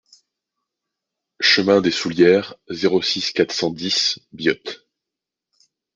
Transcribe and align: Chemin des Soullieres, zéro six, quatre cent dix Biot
Chemin 1.41 1.79
des 1.79 1.91
Soullieres, 1.91 2.55
zéro 2.71 3.03
six, 3.03 3.33
quatre 3.33 3.51
cent 3.51 3.69
dix 3.69 4.17
Biot 4.33 4.57